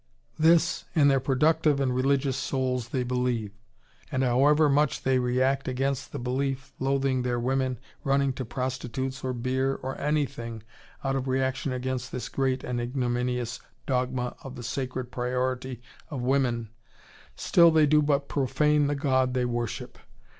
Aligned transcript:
This, 0.39 0.85
in 0.95 1.09
their 1.09 1.19
productive 1.19 1.79
and 1.79 1.93
religious 1.93 2.35
souls, 2.35 2.89
they 2.89 3.03
believe. 3.03 3.51
And 4.11 4.23
however 4.23 4.67
much 4.67 5.03
they 5.03 5.17
may 5.19 5.19
react 5.19 5.67
against 5.67 6.11
the 6.11 6.17
belief, 6.17 6.73
loathing 6.79 7.21
their 7.21 7.39
women, 7.39 7.77
running 8.03 8.33
to 8.33 8.43
prostitutes, 8.43 9.23
or 9.23 9.31
beer 9.31 9.75
or 9.75 9.95
anything, 10.01 10.63
out 11.03 11.15
of 11.15 11.27
reaction 11.27 11.71
against 11.71 12.11
this 12.11 12.29
great 12.29 12.63
and 12.63 12.81
ignominious 12.81 13.59
dogma 13.85 14.35
of 14.43 14.55
the 14.55 14.63
sacred 14.63 15.11
priority 15.11 15.83
of 16.09 16.23
women, 16.23 16.71
still 17.35 17.69
they 17.69 17.85
do 17.85 18.01
but 18.01 18.27
profane 18.27 18.87
the 18.87 18.95
god 18.95 19.35
they 19.35 19.45
worship. 19.45 19.99